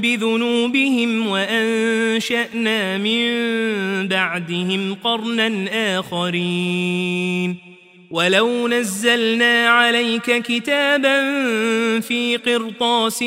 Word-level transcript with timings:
بذنوبهم 0.00 1.26
وأنشأنا 1.26 2.98
من 2.98 3.28
بعدهم 4.08 4.94
قرنا 5.04 5.68
آخرين. 5.98 7.74
ولو 8.10 8.68
نزلنا 8.68 9.68
عليك 9.68 10.42
كتابا 10.42 11.20
في 12.00 12.36
قرطاس 12.36 13.24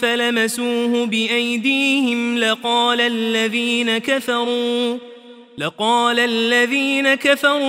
فلمسوه 0.00 1.06
بأيديهم 1.06 2.38
لقال 2.38 3.00
الذين 3.00 3.98
كفروا 3.98 5.11
لقال 5.58 6.18
الذين 6.18 7.14
كفروا 7.14 7.62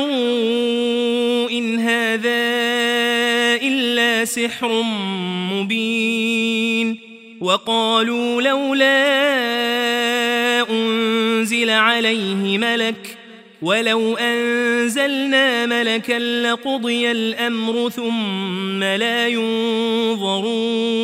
إن 1.50 1.80
هذا 1.80 2.44
إلا 3.62 4.26
سحر 4.26 4.82
مبين 5.52 7.00
وقالوا 7.42 8.42
لولا 8.42 9.04
أنزل 10.70 11.70
عليه 11.70 12.58
ملك 12.58 13.18
ولو 13.62 14.18
أنزلنا 14.18 15.66
ملكا 15.66 16.20
لقضي 16.20 17.12
الأمر 17.12 17.90
ثم 17.90 18.84
لا 18.84 19.28
ينظرون 19.28 21.04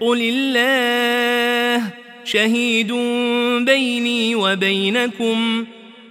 قل 0.00 0.20
الله 0.34 1.86
شهيد 2.24 2.92
بيني 3.64 4.34
وبينكم. 4.34 5.66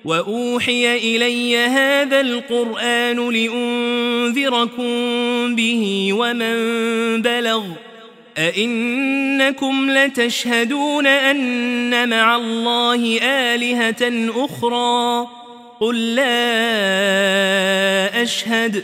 وأوحي 0.05 0.97
إلي 0.97 1.57
هذا 1.57 2.21
القرآن 2.21 3.29
لأنذركم 3.29 4.85
به 5.55 6.09
ومن 6.13 6.55
بلغ. 7.21 7.63
أئنكم 8.37 9.91
لتشهدون 9.91 11.07
أن 11.07 12.09
مع 12.09 12.35
الله 12.35 13.21
آلهة 13.21 14.31
أخرى. 14.45 15.27
قل 15.79 16.15
لا 16.15 16.63
أشهد. 18.23 18.83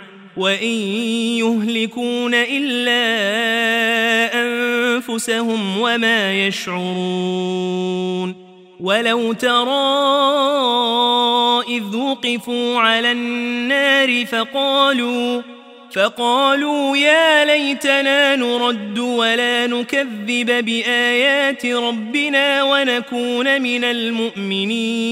وإن 0.37 0.73
يهلكون 1.37 2.33
إلا 2.33 3.03
أنفسهم 4.43 5.79
وما 5.79 6.47
يشعرون. 6.47 8.35
ولو 8.79 9.33
ترى 9.33 9.71
إذ 11.69 11.95
وقفوا 11.95 12.79
على 12.79 13.11
النار 13.11 14.25
فقالوا 14.25 15.41
فقالوا 15.91 16.97
يا 16.97 17.45
ليتنا 17.45 18.35
نرد 18.35 18.99
ولا 18.99 19.67
نكذب 19.67 20.65
بآيات 20.65 21.65
ربنا 21.65 22.63
ونكون 22.63 23.61
من 23.61 23.83
المؤمنين. 23.83 25.11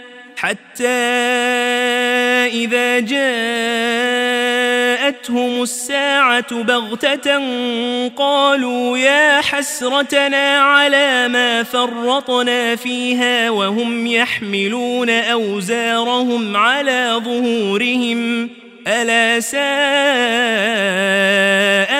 إذا 2.47 2.99
جاءتهم 4.99 5.61
الساعة 5.61 6.63
بغتة 6.63 7.39
قالوا 8.07 8.97
يا 8.97 9.41
حسرتنا 9.41 10.59
على 10.59 11.27
ما 11.27 11.63
فرطنا 11.63 12.75
فيها 12.75 13.49
وهم 13.49 14.07
يحملون 14.07 15.09
أوزارهم 15.09 16.57
على 16.57 17.21
ظهورهم 17.25 18.49
ألا 18.87 19.39
ساء 19.39 19.61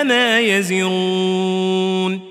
ما 0.04 0.40
يزرون 0.40 2.31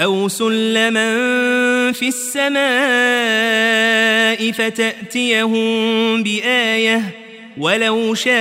أو 0.00 0.28
سلما 0.28 1.12
في 1.92 2.08
السماء 2.08 2.60
فتأتيهم 4.52 6.22
بآية 6.22 7.02
ولو 7.58 8.14
شاء 8.14 8.34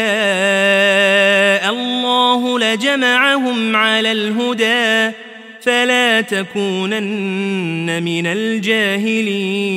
الله 1.70 2.60
لجمعهم 2.60 3.76
على 3.76 4.12
الهدى 4.12 5.16
فلا 5.62 6.22
تكونن 6.22 8.04
من 8.04 8.28
الجاهلين 8.28 9.70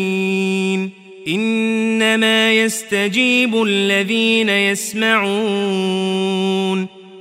إنما 1.28 2.52
يستجيب 2.52 3.62
الذين 3.62 4.48
يسمعون 4.48 6.12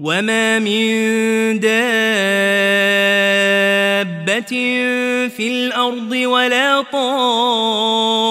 وما 0.00 0.58
من 0.58 1.60
دابة 1.60 1.70
في 5.28 5.48
الأرض 5.48 6.12
ولا 6.12 6.82
طائر 6.82 8.24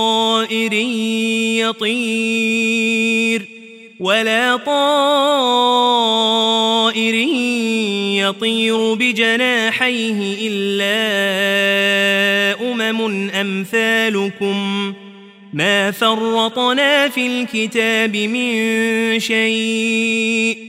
يطير 1.70 3.46
ولا 4.00 4.58
طائر 4.58 5.56
يطير 8.16 8.94
بجناحيه 8.94 10.48
إلا 10.48 11.00
أمم 12.72 13.30
أمثالكم 13.30 14.94
ما 15.54 15.92
فرطنا 15.92 17.10
في 17.10 17.28
الكتاب 17.28 18.16
من 18.16 19.20
شيء 19.20 20.69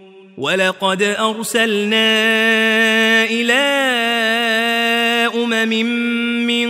ولقد 0.37 1.01
أرسلنا 1.03 2.07
إلى 3.23 3.61
أمم 5.35 5.85
من 6.47 6.69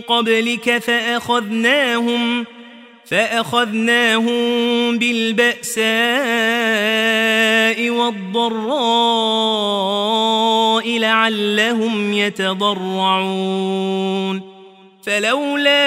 قبلك 0.00 0.78
فأخذناهم 0.78 2.46
فأخذناهم 3.06 4.38
بالبأساء 4.98 5.82
والضراء 7.90 8.62
لعلهم 10.98 12.12
يتضرعون 12.12 13.62
فلولا 15.02 15.82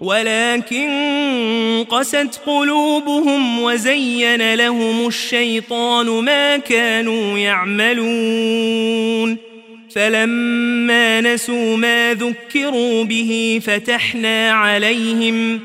ولكن 0.00 1.84
قست 1.90 2.40
قلوبهم 2.46 3.62
وزين 3.62 4.54
لهم 4.54 5.06
الشيطان 5.06 6.06
ما 6.06 6.56
كانوا 6.56 7.38
يعملون. 7.38 8.68
فلما 9.90 11.20
نسوا 11.20 11.76
ما 11.76 12.14
ذكروا 12.14 13.04
به 13.04 13.60
فتحنا 13.64 14.52
عليهم 14.52 15.60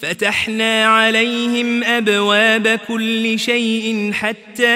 فتحنا 0.00 0.86
عليهم 0.86 1.84
أبواب 1.84 2.80
كل 2.88 3.38
شيء 3.38 4.10
حتى 4.12 4.66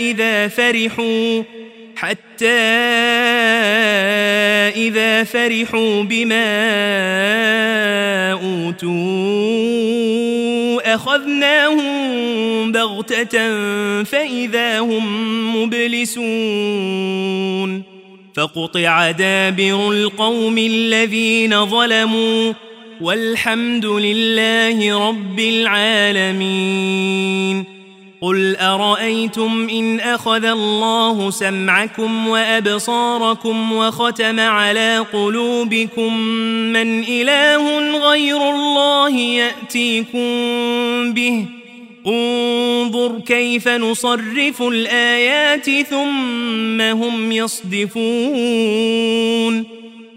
إذا 0.00 0.48
فرحوا 0.48 1.42
حتى 1.96 2.46
إذا 4.76 5.24
فرحوا 5.24 6.02
بما 6.02 6.50
أوتوا. 8.32 8.90
أخذناهم 10.94 12.72
بغتة 12.72 13.38
فإذا 14.04 14.78
هم 14.78 15.62
مبلسون. 15.62 17.10
فقطع 18.34 19.10
دابر 19.10 19.92
القوم 19.92 20.58
الذين 20.58 21.66
ظلموا 21.66 22.52
والحمد 23.00 23.86
لله 23.86 25.08
رب 25.08 25.38
العالمين. 25.38 27.00
قل 28.22 28.56
أرأيتم 28.56 29.68
إن 29.72 30.00
أخذ 30.00 30.44
الله 30.44 31.30
سمعكم 31.30 32.28
وأبصاركم 32.28 33.72
وختم 33.72 34.40
على 34.40 35.06
قلوبكم 35.12 36.16
من 36.72 37.04
إله 37.04 37.78
غير 38.10 38.50
الله 38.50 39.16
يأتيكم 39.16 40.22
به؟ 41.12 41.44
انظر 42.06 43.20
كيف 43.26 43.68
نصرف 43.68 44.62
الآيات 44.62 45.70
ثم 45.86 46.80
هم 46.80 47.32
يصدفون. 47.32 49.00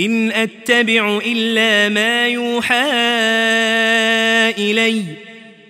إن 0.00 0.32
أتبع 0.32 1.20
إلا 1.26 1.88
ما 1.88 2.28
يوحى 2.28 2.90
إلي. 4.58 5.02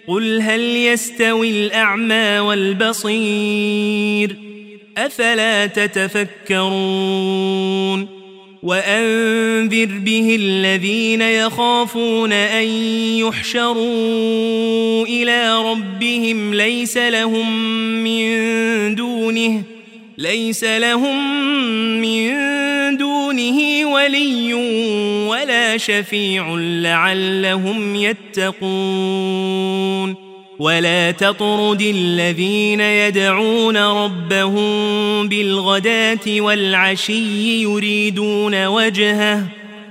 قل 0.08 0.42
هل 0.42 0.60
يستوي 0.60 1.50
الأعمى 1.50 2.38
والبصير؟ 2.38 4.36
أفلا 4.98 5.66
تتفكرون؟ 5.66 6.70
وأنذر 8.62 9.98
به 9.98 10.36
الذين 10.40 11.22
يخافون 11.22 12.32
أن 12.32 12.66
يحشروا 13.18 15.06
إلى 15.06 15.62
ربهم 15.62 16.54
ليس 16.54 16.96
لهم 16.96 17.74
من 18.04 18.94
دونه. 18.94 19.79
ليس 20.20 20.64
لهم 20.64 21.40
من 22.00 22.30
دونه 22.96 23.86
ولي 23.86 24.54
ولا 25.28 25.76
شفيع 25.76 26.54
لعلهم 26.58 27.96
يتقون. 27.96 29.50
ولا 30.58 31.10
تطرد 31.10 31.82
الذين 31.82 32.80
يدعون 32.80 33.76
ربهم 33.76 35.28
بالغداة 35.28 36.40
والعشي 36.40 37.62
يريدون 37.62 38.66
وجهه 38.66 39.59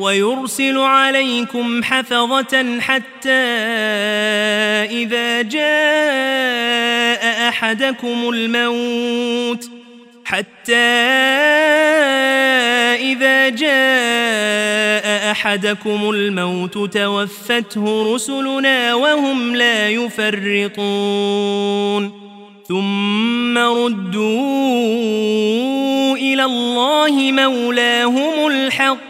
ويرسل 0.00 0.78
عليكم 0.78 1.82
حفظة 1.82 2.80
حتى 2.80 3.30
إذا 4.90 5.42
جاء 5.42 7.48
أحدكم 7.48 8.30
الموت 8.34 9.70
حتى 10.24 10.74
إذا 13.12 13.48
جاء 13.48 15.30
أحدكم 15.30 16.10
الموت 16.10 16.78
توفته 16.78 18.14
رسلنا 18.14 18.94
وهم 18.94 19.56
لا 19.56 19.88
يفرطون. 19.88 21.50
ثم 22.68 23.58
ردوا 23.58 24.30
إلى 26.16 26.44
الله 26.44 27.32
مولاهم 27.32 28.46
الحق. 28.46 29.09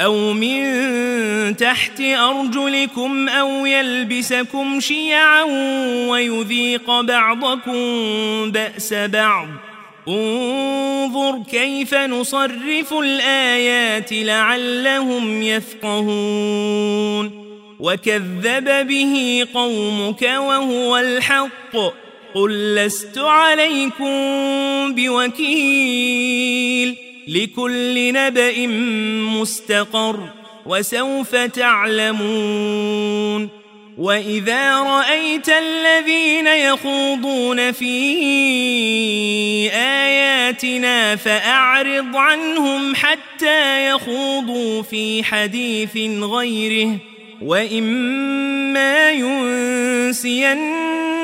أو 0.00 0.32
من 0.32 1.56
تحت 1.56 2.00
أرجلكم 2.00 3.28
أو 3.28 3.66
يلبسكم 3.66 4.80
شيعا 4.80 5.42
ويذيق 6.08 7.00
بعضكم 7.00 7.82
بأس 8.50 8.94
بعض. 8.94 9.48
انظر 10.08 11.42
كيف 11.50 11.94
نصرف 11.94 12.92
الآيات 12.92 14.12
لعلهم 14.12 15.42
يفقهون. 15.42 17.44
وكذب 17.80 18.88
به 18.88 19.46
قومك 19.54 20.22
وهو 20.22 20.96
الحق. 20.96 21.76
قل 22.34 22.74
لست 22.74 23.18
عليكم 23.18 24.14
بوكيل. 24.94 26.96
لكل 27.28 28.12
نبأ 28.12 28.66
مستقر 29.40 30.28
وسوف 30.66 31.36
تعلمون 31.36 32.84
وإذا 33.98 34.78
رأيت 34.78 35.48
الذين 35.48 36.46
يخوضون 36.46 37.72
في 37.72 37.94
آياتنا 39.72 41.16
فأعرض 41.16 42.16
عنهم 42.16 42.94
حتى 42.94 43.88
يخوضوا 43.88 44.82
في 44.82 45.24
حديث 45.24 45.96
غيره 46.20 46.96
وإما 47.42 49.10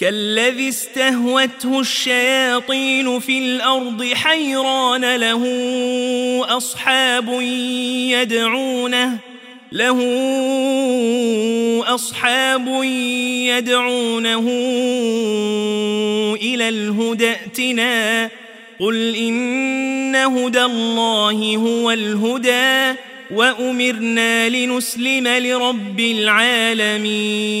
كالذي 0.00 0.68
استهوته 0.68 1.80
الشياطين 1.80 3.20
في 3.20 3.38
الأرض 3.38 4.04
حيران 4.04 5.16
له 5.16 5.46
أصحاب 6.48 7.28
يدعونه 8.10 9.18
له 9.72 9.98
أصحاب 11.94 12.82
يدعونه 13.44 14.48
إلى 16.42 16.68
الهدى 16.68 17.30
ائتنا. 17.30 18.30
قل 18.80 19.16
إن 19.16 20.16
هدى 20.16 20.64
الله 20.64 21.56
هو 21.56 21.90
الهدى 21.90 22.98
وأمرنا 23.30 24.48
لنسلم 24.48 25.28
لرب 25.28 26.00
العالمين. 26.00 27.60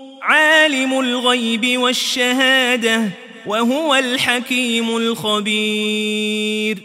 عالم 0.21 0.99
الغيب 0.99 1.77
والشهادة 1.79 3.09
وهو 3.45 3.95
الحكيم 3.95 4.97
الخبير. 4.97 6.77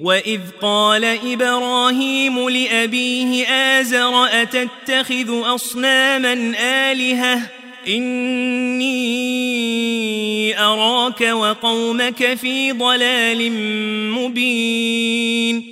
وإذ 0.00 0.40
قال 0.62 1.04
إبراهيم 1.04 2.48
لأبيه 2.48 3.46
آزر 3.48 4.24
أتتخذ 4.24 5.54
أصناما 5.54 6.52
آلهة؟ 6.60 7.42
إني 7.88 9.22
أراك 10.60 11.20
وقومك 11.20 12.34
في 12.34 12.72
ضلال 12.72 13.52
مبين. 14.12 15.71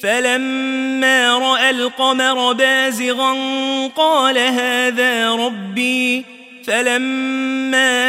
فلما 0.00 1.38
رأى 1.38 1.70
القمر 1.70 2.52
بازغا 2.52 3.36
قال 3.86 4.38
هذا 4.38 5.30
ربي. 5.30 6.24
فلما 6.64 8.00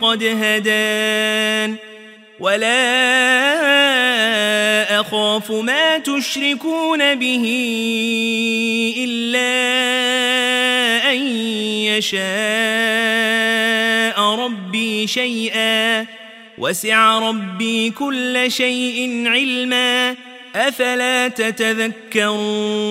وقد 0.00 0.24
هدان 0.24 1.76
ولا 2.40 3.00
أخاف 5.00 5.50
ما 5.50 5.98
تشركون 5.98 7.14
به 7.14 7.44
إلا 8.98 9.50
أن 11.12 11.16
يشاء 11.92 12.20
ربي 14.20 15.06
شيئا 15.06 16.06
وسع 16.58 17.18
ربي 17.18 17.90
كل 17.90 18.44
شيء 18.48 19.28
علما 19.28 20.16
أفلا 20.54 21.28
تتذكرون 21.28 22.90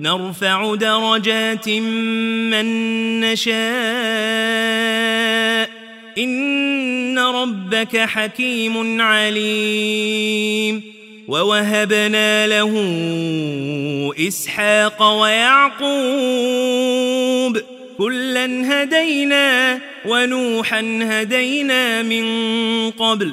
نرفع 0.00 0.74
درجات 0.74 1.68
من 1.68 3.20
نشاء. 3.20 3.56
إن 6.18 7.18
ربك 7.18 7.96
حكيم 7.96 9.00
عليم. 9.00 10.82
ووهبنا 11.28 12.46
له 12.46 12.72
إسحاق 14.28 15.20
ويعقوب. 15.20 15.86
كلا 17.98 18.46
هدينا 18.46 19.80
ونوحا 20.06 20.98
هدينا 21.02 22.02
من 22.02 22.26
قبل. 22.90 23.32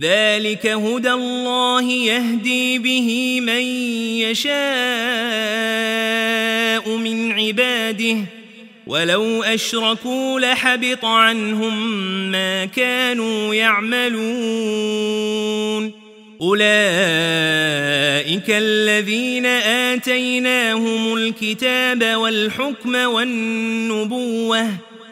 ذلك 0.00 0.66
هدى 0.66 1.12
الله 1.12 1.92
يهدي 1.92 2.78
به 2.78 3.40
من 3.40 3.62
يشاء 4.24 4.54
من 6.96 7.32
عباده. 7.32 8.16
ولو 8.86 9.42
أشركوا 9.42 10.40
لحبط 10.40 11.04
عنهم 11.04 12.02
ما 12.32 12.64
كانوا 12.64 13.54
يعملون. 13.54 14.20
أولئك 16.40 16.70
الذين 18.48 19.46
آتيناهم 19.46 21.14
الكتاب 21.14 22.04
والحكم 22.04 22.94
والنبوة 22.94 24.89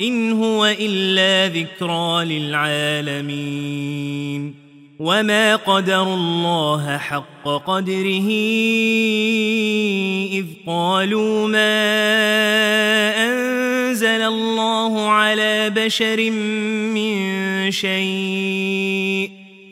إن 0.00 0.32
هو 0.32 0.66
إلا 0.80 1.48
ذكرى 1.54 2.24
للعالمين. 2.24 3.84
وما 4.98 5.56
قدر 5.56 6.14
الله 6.14 6.98
حق 6.98 7.44
قدره 7.44 8.28
إذ 10.32 10.46
قالوا 10.66 11.48
ما 11.48 11.76
أنزل 13.26 14.06
الله 14.06 15.08
على 15.08 15.70
بشر 15.70 16.30
من 16.90 17.70
شيء. 17.70 19.43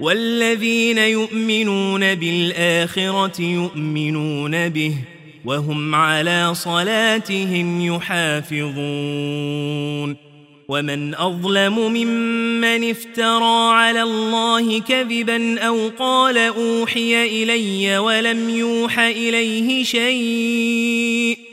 والذين 0.00 0.98
يؤمنون 0.98 2.14
بالآخرة 2.14 3.42
يؤمنون 3.42 4.68
به 4.68 4.94
وهم 5.44 5.94
على 5.94 6.54
صلاتهم 6.54 7.94
يحافظون. 7.94 9.66
ومن 10.68 11.14
أظلم 11.14 11.78
ممن 11.78 12.90
افترى 12.90 13.74
على 13.74 14.02
الله 14.02 14.80
كذبا 14.80 15.60
أو 15.60 15.88
قال 15.98 16.38
أوحي 16.38 17.42
إلي 17.42 17.98
ولم 17.98 18.50
يوح 18.50 18.98
إليه 18.98 19.84
شيء 19.84 21.45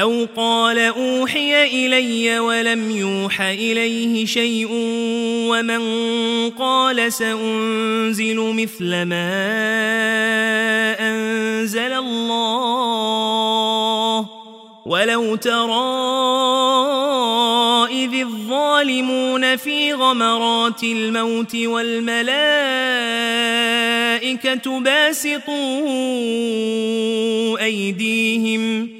أو 0.00 0.26
قال 0.36 0.78
أوحي 0.78 1.64
إلي 1.64 2.38
ولم 2.38 2.90
يوح 2.90 3.40
إليه 3.40 4.26
شيء 4.26 4.68
ومن 5.50 5.80
قال 6.50 7.12
سأنزل 7.12 8.36
مثل 8.36 9.02
ما 9.02 9.40
أنزل 11.00 11.92
الله 11.92 13.10
ولو 14.86 15.36
ترى 15.36 15.90
إذ 17.90 18.14
الظالمون 18.20 19.56
في 19.56 19.92
غمرات 19.92 20.82
الموت 20.84 21.56
والملائكة 21.56 22.20
باسطوا 24.80 25.50
أيديهم 27.64 28.99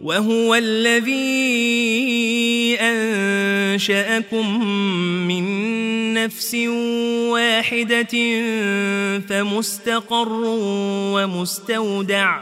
وهو 0.00 0.54
الذي 0.54 1.16
أنشأكم 2.80 4.64
من 5.28 5.44
نفس 6.14 6.54
واحدة 7.28 8.14
فمستقر 9.28 10.42
ومستودع. 11.14 12.40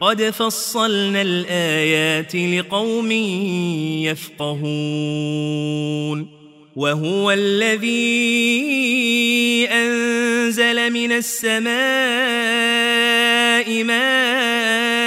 قد 0.00 0.22
فصلنا 0.22 1.22
الآيات 1.22 2.36
لقوم 2.36 3.12
يفقهون. 4.02 5.64
وهو 6.76 7.30
الذي 7.30 8.08
أنزل 9.70 10.92
من 10.92 11.12
السماء 11.12 11.74
ماء 13.84 15.03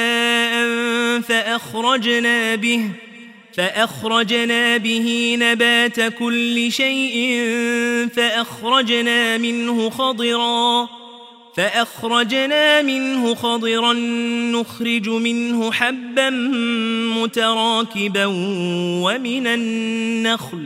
فأخرجنا 1.27 2.55
به 2.55 2.89
فأخرجنا 3.53 4.77
به 4.77 5.37
نبات 5.39 5.99
كل 5.99 6.71
شيء 6.71 7.47
فأخرجنا 8.15 9.37
منه 9.37 9.89
خضراً 9.89 10.87
فأخرجنا 11.57 12.81
منه 12.81 13.35
خضرا 13.35 13.93
نخرج 14.53 15.09
منه 15.09 15.71
حبا 15.71 16.29
متراكبا 17.17 18.25
ومن 19.03 19.47
النخل. 19.47 20.65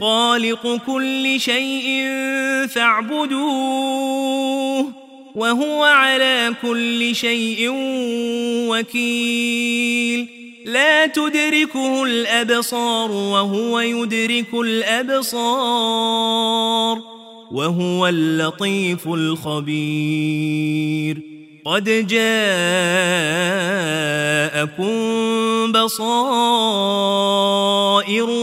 خالق 0.00 0.80
كل 0.86 1.40
شيء 1.40 2.06
فاعبدوه 2.68 4.24
وهو 5.34 5.84
على 5.84 6.54
كل 6.62 7.14
شيء 7.14 7.70
وكيل. 8.70 10.28
لا 10.64 11.06
تدركه 11.06 12.04
الأبصار 12.04 13.10
وهو 13.10 13.80
يدرك 13.80 14.54
الأبصار 14.54 15.54
وهو 17.52 18.06
اللطيف 18.06 19.08
الخبير. 19.08 20.54
قد 21.64 22.06
جاءكم 22.06 22.32
بصائر 25.72 26.66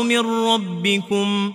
من 0.04 0.20
ربكم 0.20 1.54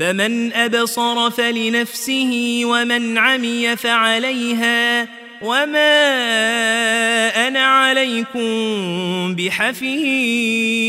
فمن 0.00 0.52
أبصر 0.52 1.30
فلنفسه 1.30 2.60
ومن 2.64 3.18
عمي 3.18 3.76
فعليها 3.76 5.08
وما 5.42 5.98
أنا 7.48 7.60
عليكم 7.60 8.44
بحفيظ 9.34 10.88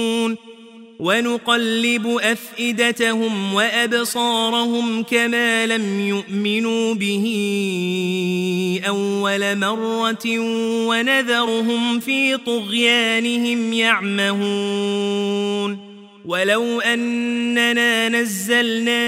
ونقلب 1.01 2.07
أفئدتهم 2.07 3.53
وأبصارهم 3.53 5.03
كما 5.03 5.65
لم 5.65 5.99
يؤمنوا 6.07 6.93
به 6.93 7.25
أول 8.87 9.57
مرة 9.57 10.39
ونذرهم 10.87 11.99
في 11.99 12.37
طغيانهم 12.37 13.73
يعمهون. 13.73 15.11
ولو 16.25 16.81
أننا 16.81 18.09
نزلنا 18.09 19.01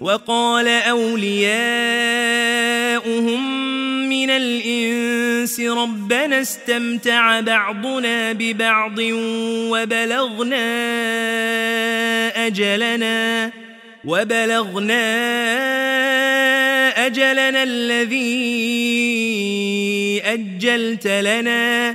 وقال 0.00 0.68
أولياؤهم 0.68 1.68
من 4.08 4.30
الإنس 4.30 5.60
ربنا 5.60 6.40
استمتع 6.40 7.40
بعضنا 7.40 8.32
ببعض 8.32 8.98
وبلغنا 9.70 10.66
أجلنا 12.46 13.50
وبلغنا 14.04 15.06
أجلنا 17.06 17.62
الذي 17.62 18.28
أجلت 20.24 21.06
لنا 21.06 21.94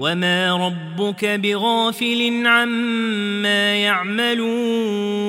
وما 0.00 0.56
ربك 0.56 1.24
بغافل 1.24 2.46
عما 2.46 3.76
يعملون 3.76 5.28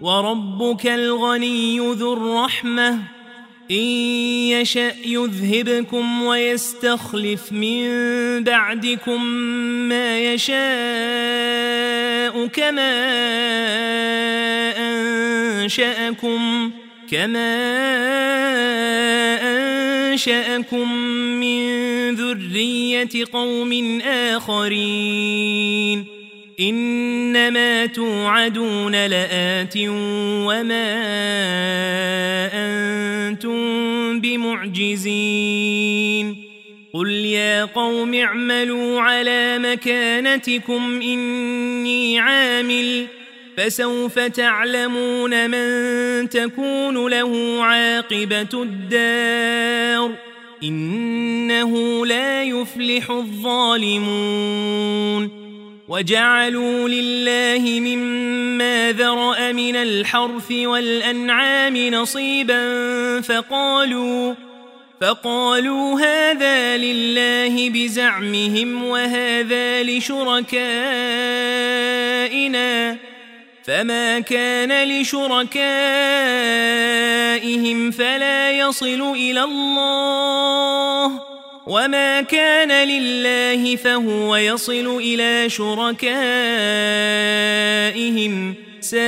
وربك 0.00 0.86
الغني 0.86 1.78
ذو 1.78 2.12
الرحمة 2.12 2.98
إن 3.70 3.76
يشأ 3.76 4.92
يذهبكم 5.04 6.22
ويستخلف 6.22 7.52
من 7.52 7.88
بعدكم 8.44 9.24
ما 9.88 10.18
يشاء 10.18 10.60
كما 12.46 12.90
أنشأكم 14.78 16.70
كما 17.10 17.56
أنشأكم 20.10 20.92
من 21.40 21.60
ذرية 22.14 23.24
قوم 23.32 24.00
آخرين 24.00 26.04
إنما 26.60 27.86
توعدون 27.86 29.06
لآت 29.06 29.74
وما 29.76 30.90
أنتم 32.52 33.60
بمعجزين 34.20 35.70
قل 36.94 37.10
يا 37.10 37.64
قوم 37.64 38.14
اعملوا 38.14 39.00
على 39.00 39.58
مكانتكم 39.58 41.00
إني 41.02 42.18
عامل 42.18 43.06
فسوف 43.60 44.18
تعلمون 44.18 45.50
من 45.50 46.28
تكون 46.28 47.08
له 47.08 47.62
عاقبة 47.62 48.48
الدار 48.62 50.10
إنه 50.62 52.06
لا 52.06 52.42
يفلح 52.42 53.10
الظالمون 53.10 54.50
وجعلوا 55.88 56.88
لله 56.88 57.80
مما 57.80 58.92
ذرأ 58.92 59.52
من 59.52 59.76
الحرث 59.76 60.52
والأنعام 60.52 61.76
نصيبا 61.76 63.20
فقالوا 63.20 64.34
فقالوا 65.00 66.00
هذا 66.00 66.76
لله 66.76 67.70
بزعمهم 67.70 68.84
وهذا 68.84 69.82
لشركائنا 69.82 70.70
فما 73.64 74.20
كان 74.20 74.88
لشركائهم 74.88 75.50
فلا 77.90 78.50
يصل 78.52 79.12
إلى 79.14 79.44
الله 79.44 81.20
وما 81.66 82.22
كان 82.22 82.88
لله 82.88 83.76
فهو 83.76 84.36
يصل 84.36 84.98
إلى 85.02 85.48
شركائهم 85.48 86.14
ساء 88.80 89.00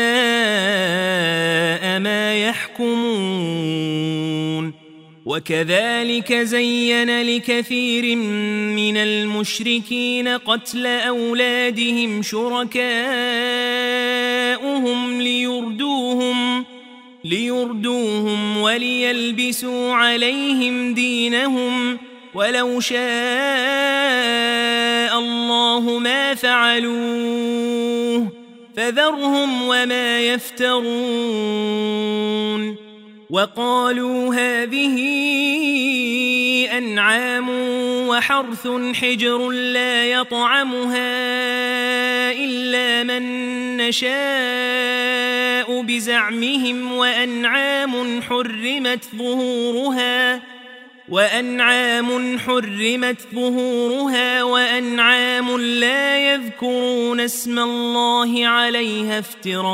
ما 1.98 2.48
يحكمون 2.48 4.22
وكذلك 5.26 6.32
زين 6.32 7.22
لكثير 7.22 8.16
من 8.76 8.96
المشركين 8.96 10.28
قتل 10.28 10.86
أولادهم 10.86 12.22
شركاؤهم 14.83 15.20
ليردوهم 15.20 16.64
ليردوهم 17.24 18.57
وليلبسوا 18.57 19.95
عليهم 19.95 20.95
دينهم 20.95 21.99
ولو 22.35 22.80
شاء 22.80 22.99
الله 25.18 25.99
ما 25.99 26.35
فعلوه 26.35 28.28
فذرهم 28.76 29.62
وما 29.62 30.20
يفترون. 30.20 31.62
وقالوا 33.30 34.35
هذه 34.35 34.99
أنعام 36.79 37.49
وحرث 38.09 38.68
حجر 38.95 39.51
لا 39.51 40.05
يطعمها 40.05 41.12
إلا 42.33 43.03
من 43.03 43.23
نشاء 43.77 45.83
بزعمهم 45.83 46.93
وأنعام 46.93 48.23
حرمت 48.23 49.05
ظهورها 49.16 50.41
وأنعام 51.09 52.39
حرمت 52.39 53.20
ظهورها 53.35 54.43
وأنعام 54.43 55.61
لا 55.61 56.33
يذكرون 56.33 57.20
اسم 57.20 57.59
الله 57.59 58.47
عليها 58.47 59.18
افتراء 59.18 59.73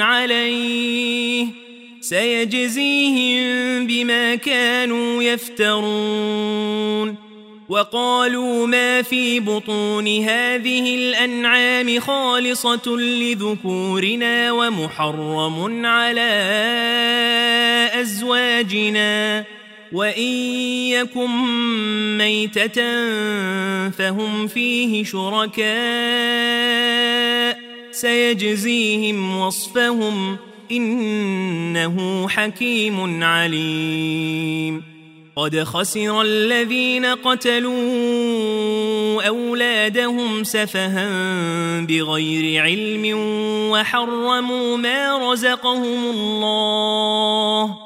عليه 0.00 1.69
سيجزيهم 2.10 3.86
بما 3.86 4.34
كانوا 4.34 5.22
يفترون. 5.22 7.14
وقالوا 7.68 8.66
ما 8.66 9.02
في 9.02 9.40
بطون 9.40 10.06
هذه 10.06 10.94
الأنعام 10.94 12.00
خالصة 12.00 12.96
لذكورنا 12.96 14.52
ومحرم 14.52 15.86
على 15.86 16.30
أزواجنا. 17.94 19.44
وإن 19.92 20.32
يكن 20.90 21.30
ميتة 22.18 22.82
فهم 23.90 24.46
فيه 24.46 25.04
شركاء. 25.04 25.60
سيجزيهم 27.90 29.38
وصفهم 29.38 30.49
إنه 30.70 32.28
حكيم 32.28 33.24
عليم. 33.24 34.90
قد 35.36 35.62
خسر 35.62 36.22
الذين 36.22 37.06
قتلوا 37.06 37.72
أولادهم 39.28 40.44
سفها 40.44 41.10
بغير 41.80 42.62
علم 42.62 43.18
وحرموا 43.72 44.76
ما 44.76 45.32
رزقهم 45.32 46.10
الله 46.10 47.76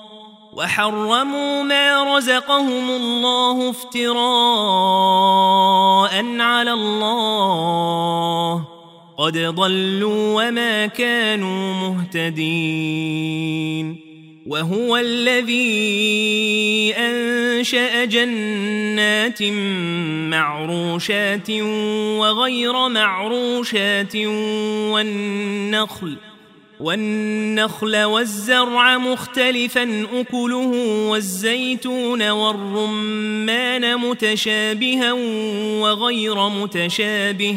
وحرموا 0.52 1.62
ما 1.62 2.16
رزقهم 2.16 2.90
الله 2.90 3.70
افتراء 3.70 4.14
على 6.40 6.72
الله 6.72 7.23
قد 9.24 9.38
ضلوا 9.38 10.48
وما 10.48 10.86
كانوا 10.86 11.74
مهتدين. 11.74 13.34
وهو 14.46 14.96
الذي 14.96 16.94
أنشأ 16.96 18.04
جنات 18.04 19.42
معروشات 20.32 21.50
وغير 22.20 22.88
معروشات 22.88 24.16
والنخل 24.92 26.16
والنخل 26.80 28.04
والزرع 28.04 28.98
مختلفا 28.98 30.06
أكله 30.12 30.72
والزيتون 31.08 32.30
والرمان 32.30 33.96
متشابها 33.96 35.12
وغير 35.80 36.48
متشابه. 36.48 37.56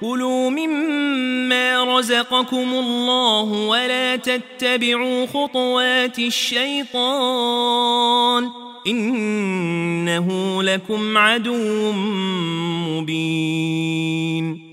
كلوا 0.00 0.50
مما 0.50 1.98
رزقكم 1.98 2.56
الله 2.56 3.68
ولا 3.68 4.16
تتبعوا 4.16 5.26
خطوات 5.26 6.18
الشيطان 6.18 7.70
إنه 8.86 10.62
لكم 10.62 11.18
عدو 11.18 11.92
مبين. 12.88 14.70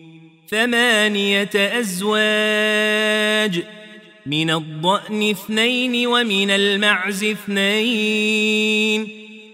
ثمانية 0.51 1.49
أزواج 1.55 3.63
من 4.25 4.49
الضأن 4.49 5.29
اثنين 5.29 6.07
ومن 6.07 6.51
المعز 6.51 7.23
اثنين. 7.23 9.26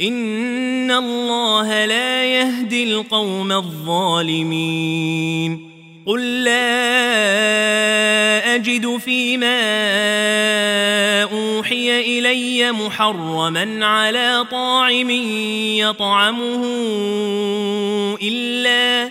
إن 0.00 0.90
الله 0.90 1.84
لا 1.84 2.24
يهدي 2.24 2.84
القوم 2.84 3.52
الظالمين. 3.52 4.92
قل 6.06 6.44
لا 6.44 6.94
أجد 8.54 8.96
فيما 8.96 9.62
أوحي 11.22 12.18
إلي 12.18 12.72
محرما 12.72 13.86
على 13.86 14.46
طاعم 14.50 15.10
يطعمه 15.80 16.64
إلا 18.22 19.10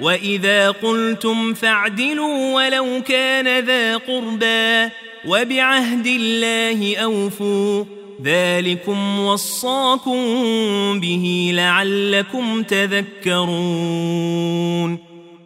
وإذا 0.00 0.70
قلتم 0.70 1.54
فاعدلوا 1.54 2.54
ولو 2.54 3.02
كان 3.02 3.64
ذا 3.64 3.96
قربى 3.96 4.90
وبعهد 5.26 6.06
الله 6.06 6.96
أوفوا 6.96 7.84
ذلكم 8.22 9.20
وصاكم 9.20 10.20
به 11.00 11.50
لعلكم 11.54 12.62
تذكرون 12.62 13.94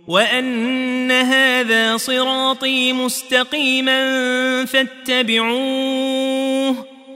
وأن 0.09 1.13
هذا 1.13 1.97
صراطي 1.97 2.93
مستقيما 2.93 4.01
فاتبعوه 4.65 6.19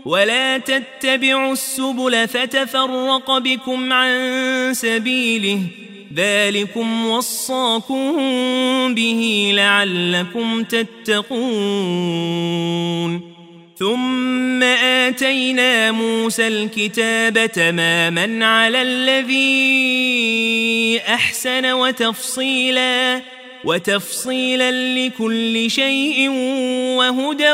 ولا 0.05 0.59
تتبعوا 0.59 1.53
السبل 1.53 2.29
فتفرق 2.29 3.39
بكم 3.39 3.93
عن 3.93 4.71
سبيله 4.75 5.61
ذلكم 6.17 7.07
وصاكم 7.07 8.15
به 8.95 9.53
لعلكم 9.55 10.63
تتقون. 10.65 11.33
ثم 13.79 14.63
آتينا 14.63 15.91
موسى 15.91 16.49
الكتاب 16.49 17.53
تماما 17.53 18.47
على 18.47 18.83
الذي 18.83 19.53
أحسن 21.09 21.73
وتفصيلا. 21.73 23.23
وتفصيلا 23.65 24.71
لكل 24.71 25.71
شيء 25.71 26.29
وهدى 26.99 27.53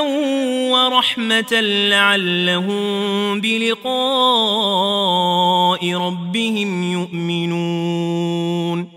ورحمة 0.73 1.61
لعلهم 1.91 3.41
بلقاء 3.41 3.89
ربهم 5.95 6.93
يؤمنون. 6.93 8.89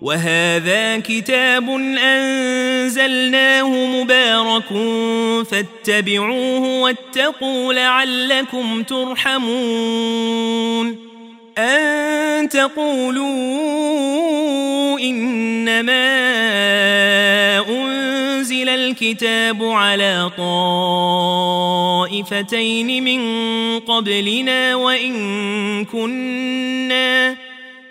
وهذا 0.00 0.98
كتاب 0.98 1.70
أنزلناه 1.98 3.68
مبارك 3.68 4.68
فاتبعوه 5.50 6.80
واتقوا 6.80 7.72
لعلكم 7.72 8.82
ترحمون. 8.82 10.30
أن 11.60 12.48
تقولوا 12.48 13.30
إنما 15.00 16.10
أنزل 17.68 18.68
الكتاب 18.68 19.64
على 19.64 20.30
طائفتين 22.08 23.04
من 23.04 23.20
قبلنا 23.80 24.74
وإن 24.74 25.84
كنا 25.84 27.36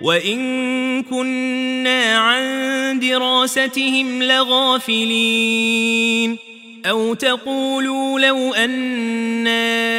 وإن 0.01 1.03
كنا 1.03 2.17
عن 2.17 2.99
دراستهم 2.99 4.24
لغافلين 4.24 5.80
أو 6.86 7.13
تقولوا 7.13 8.20
لو 8.20 8.53
أنا 8.53 9.99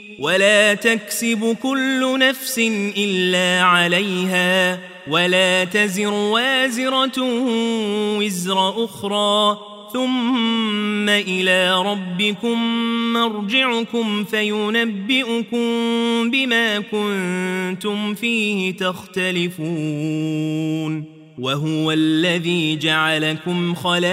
ولا 0.21 0.73
تكسب 0.73 1.57
كل 1.63 2.19
نفس 2.19 2.59
إلا 2.97 3.61
عليها 3.63 4.79
ولا 5.07 5.63
تزر 5.63 6.13
وازرة 6.13 7.21
وزر 8.17 8.85
أخرى 8.85 9.57
ثم 9.93 11.09
إلى 11.09 11.81
ربكم 11.81 12.63
مرجعكم 13.13 14.23
فينبئكم 14.23 15.65
بما 16.31 16.79
كنتم 16.79 18.13
فيه 18.13 18.77
تختلفون 18.77 19.61
وهو 21.39 21.91
الذي 21.91 22.75
جعلكم 22.75 23.75
خلائف 23.75 24.05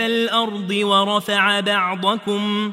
الأرض 0.00 0.70
ورفع 0.70 1.60
بعضكم 1.60 2.72